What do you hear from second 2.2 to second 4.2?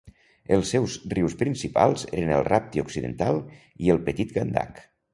eren el Rapti Occidental i el